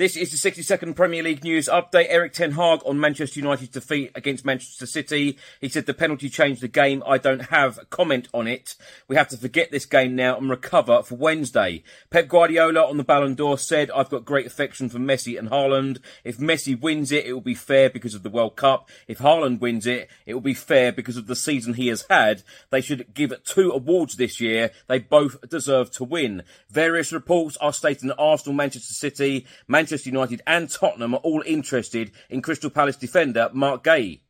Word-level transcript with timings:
This 0.00 0.16
is 0.16 0.30
the 0.30 0.38
60 0.38 0.62
second 0.62 0.94
Premier 0.94 1.22
League 1.22 1.44
news 1.44 1.68
update. 1.68 2.06
Erik 2.08 2.32
Ten 2.32 2.52
Hag 2.52 2.80
on 2.86 2.98
Manchester 2.98 3.40
United's 3.40 3.68
defeat 3.68 4.12
against 4.14 4.46
Manchester 4.46 4.86
City. 4.86 5.36
He 5.60 5.68
said 5.68 5.84
the 5.84 5.92
penalty 5.92 6.30
changed 6.30 6.62
the 6.62 6.68
game. 6.68 7.02
I 7.06 7.18
don't 7.18 7.50
have 7.50 7.76
a 7.76 7.84
comment 7.84 8.26
on 8.32 8.48
it. 8.48 8.76
We 9.08 9.16
have 9.16 9.28
to 9.28 9.36
forget 9.36 9.70
this 9.70 9.84
game 9.84 10.16
now 10.16 10.38
and 10.38 10.48
recover 10.48 11.02
for 11.02 11.16
Wednesday. 11.16 11.82
Pep 12.08 12.28
Guardiola 12.28 12.88
on 12.88 12.96
the 12.96 13.04
Ballon 13.04 13.34
d'Or 13.34 13.58
said, 13.58 13.90
I've 13.90 14.08
got 14.08 14.24
great 14.24 14.46
affection 14.46 14.88
for 14.88 14.98
Messi 14.98 15.38
and 15.38 15.50
Haaland. 15.50 15.98
If 16.24 16.38
Messi 16.38 16.80
wins 16.80 17.12
it, 17.12 17.26
it 17.26 17.34
will 17.34 17.42
be 17.42 17.54
fair 17.54 17.90
because 17.90 18.14
of 18.14 18.22
the 18.22 18.30
World 18.30 18.56
Cup. 18.56 18.88
If 19.06 19.18
Haaland 19.18 19.60
wins 19.60 19.86
it, 19.86 20.08
it 20.24 20.32
will 20.32 20.40
be 20.40 20.54
fair 20.54 20.92
because 20.92 21.18
of 21.18 21.26
the 21.26 21.36
season 21.36 21.74
he 21.74 21.88
has 21.88 22.06
had. 22.08 22.42
They 22.70 22.80
should 22.80 23.12
give 23.12 23.34
two 23.44 23.70
awards 23.70 24.16
this 24.16 24.40
year. 24.40 24.70
They 24.86 24.98
both 24.98 25.46
deserve 25.46 25.90
to 25.90 26.04
win. 26.04 26.42
Various 26.70 27.12
reports 27.12 27.58
are 27.58 27.74
stating 27.74 28.08
that 28.08 28.16
Arsenal, 28.16 28.54
Manchester 28.54 28.94
City, 28.94 29.44
Manchester 29.68 29.89
Manchester 29.90 30.10
United 30.10 30.40
and 30.46 30.70
Tottenham 30.70 31.14
are 31.14 31.20
all 31.24 31.42
interested 31.44 32.12
in 32.28 32.42
Crystal 32.42 32.70
Palace 32.70 32.94
defender 32.94 33.50
Marc 33.52 33.82
Guéhi. 33.82 34.20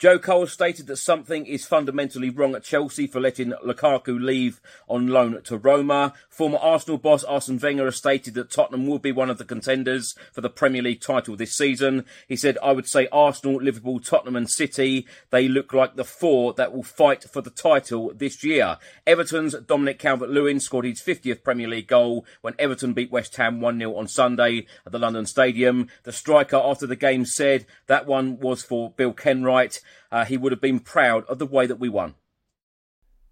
Joe 0.00 0.18
Cole 0.18 0.46
stated 0.46 0.86
that 0.86 0.96
something 0.96 1.44
is 1.44 1.66
fundamentally 1.66 2.30
wrong 2.30 2.54
at 2.54 2.62
Chelsea 2.62 3.06
for 3.06 3.20
letting 3.20 3.52
Lukaku 3.62 4.18
leave 4.18 4.58
on 4.88 5.08
loan 5.08 5.42
to 5.42 5.58
Roma. 5.58 6.14
Former 6.30 6.56
Arsenal 6.56 6.96
boss 6.96 7.22
Arsene 7.22 7.58
Wenger 7.58 7.84
has 7.84 7.96
stated 7.96 8.32
that 8.32 8.50
Tottenham 8.50 8.86
will 8.86 8.98
be 8.98 9.12
one 9.12 9.28
of 9.28 9.36
the 9.36 9.44
contenders 9.44 10.14
for 10.32 10.40
the 10.40 10.48
Premier 10.48 10.80
League 10.80 11.02
title 11.02 11.36
this 11.36 11.54
season. 11.54 12.06
He 12.26 12.34
said, 12.34 12.56
I 12.62 12.72
would 12.72 12.88
say 12.88 13.08
Arsenal, 13.12 13.60
Liverpool, 13.60 14.00
Tottenham 14.00 14.36
and 14.36 14.48
City, 14.48 15.06
they 15.28 15.48
look 15.48 15.74
like 15.74 15.96
the 15.96 16.04
four 16.04 16.54
that 16.54 16.72
will 16.72 16.82
fight 16.82 17.24
for 17.24 17.42
the 17.42 17.50
title 17.50 18.10
this 18.14 18.42
year. 18.42 18.78
Everton's 19.06 19.52
Dominic 19.52 19.98
Calvert-Lewin 19.98 20.60
scored 20.60 20.86
his 20.86 21.02
50th 21.02 21.44
Premier 21.44 21.68
League 21.68 21.88
goal 21.88 22.24
when 22.40 22.54
Everton 22.58 22.94
beat 22.94 23.12
West 23.12 23.36
Ham 23.36 23.60
1-0 23.60 23.94
on 23.94 24.08
Sunday 24.08 24.66
at 24.86 24.92
the 24.92 24.98
London 24.98 25.26
Stadium. 25.26 25.88
The 26.04 26.12
striker 26.12 26.56
after 26.56 26.86
the 26.86 26.96
game 26.96 27.26
said 27.26 27.66
that 27.86 28.06
one 28.06 28.38
was 28.38 28.62
for 28.62 28.92
Bill 28.92 29.12
Kenwright 29.12 29.82
uh, 30.10 30.24
he 30.24 30.36
would 30.36 30.52
have 30.52 30.60
been 30.60 30.80
proud 30.80 31.24
of 31.24 31.38
the 31.38 31.46
way 31.46 31.66
that 31.66 31.80
we 31.80 31.88
won. 31.88 32.14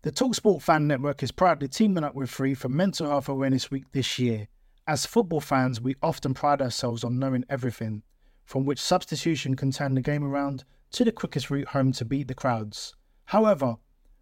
The 0.02 0.12
Talksport 0.12 0.62
Fan 0.62 0.86
Network 0.86 1.22
is 1.22 1.32
proudly 1.32 1.68
teaming 1.68 2.04
up 2.04 2.14
with 2.14 2.30
Free 2.30 2.54
for 2.54 2.68
Mental 2.68 3.08
Health 3.08 3.28
Awareness 3.28 3.70
Week 3.70 3.84
this 3.92 4.18
year. 4.18 4.48
As 4.86 5.04
football 5.04 5.40
fans, 5.40 5.80
we 5.80 5.96
often 6.02 6.34
pride 6.34 6.62
ourselves 6.62 7.04
on 7.04 7.18
knowing 7.18 7.44
everything, 7.50 8.02
from 8.44 8.64
which 8.64 8.80
substitution 8.80 9.56
can 9.56 9.72
turn 9.72 9.94
the 9.94 10.00
game 10.00 10.24
around 10.24 10.64
to 10.92 11.04
the 11.04 11.12
quickest 11.12 11.50
route 11.50 11.68
home 11.68 11.92
to 11.92 12.04
beat 12.04 12.28
the 12.28 12.34
crowds. 12.34 12.94
However, 13.26 13.76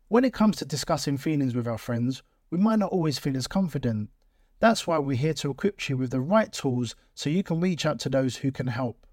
when 0.08 0.24
it 0.24 0.32
comes 0.32 0.56
to 0.56 0.64
discussing 0.64 1.18
feelings 1.18 1.54
with 1.54 1.68
our 1.68 1.78
friends, 1.78 2.22
we 2.50 2.58
might 2.58 2.78
not 2.78 2.90
always 2.90 3.18
feel 3.18 3.36
as 3.36 3.46
confident. 3.46 4.10
That's 4.58 4.86
why 4.86 4.98
we're 4.98 5.16
here 5.16 5.34
to 5.34 5.50
equip 5.50 5.88
you 5.88 5.96
with 5.96 6.10
the 6.10 6.20
right 6.20 6.50
tools 6.50 6.96
so 7.14 7.28
you 7.28 7.42
can 7.42 7.60
reach 7.60 7.84
out 7.84 7.98
to 8.00 8.08
those 8.08 8.36
who 8.36 8.50
can 8.50 8.68
help. 8.68 9.06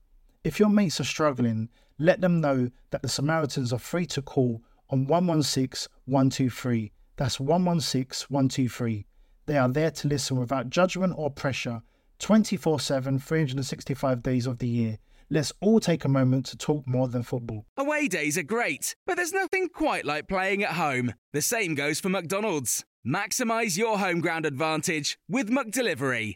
If 0.44 0.60
your 0.60 0.70
mates 0.70 1.00
are 1.00 1.06
struggling, 1.06 1.70
let 2.00 2.22
them 2.22 2.42
know 2.42 2.70
that 2.92 3.02
the 3.02 3.10
Samaritans 3.10 3.74
are 3.74 3.80
free 3.80 4.06
to 4.08 4.22
call 4.22 4.62
on 4.90 5.08
116 5.08 5.92
123. 6.06 6.92
That's 7.18 7.40
116 7.40 8.28
123. 8.30 9.06
They 9.46 9.58
are 9.58 9.70
there 9.70 9.92
to 9.92 10.08
listen 10.08 10.38
without 10.38 10.70
judgment 10.70 11.14
or 11.18 11.30
pressure 11.30 11.82
24 12.20 12.80
7, 12.80 13.20
365 13.20 14.24
days 14.24 14.48
of 14.48 14.60
the 14.60 14.68
year. 14.68 14.98
Let's 15.30 15.52
all 15.62 15.80
take 15.80 16.06
a 16.06 16.10
moment 16.10 16.46
to 16.48 16.58
talk 16.58 16.88
more 16.88 17.08
than 17.08 17.24
football. 17.24 17.66
Away 17.78 18.08
days 18.08 18.38
are 18.38 18.44
great, 18.44 18.96
but 19.06 19.16
there's 19.16 19.34
nothing 19.34 19.70
quite 19.70 20.06
like 20.06 20.28
playing 20.28 20.64
at 20.64 20.74
home. 20.74 21.14
The 21.34 21.42
same 21.42 21.76
goes 21.76 22.00
for 22.00 22.10
McDonald's. 22.10 22.86
Maximize 23.06 23.78
your 23.78 24.00
home 24.00 24.22
ground 24.22 24.46
advantage 24.46 25.18
with 25.28 25.50
McDelivery. 25.50 26.36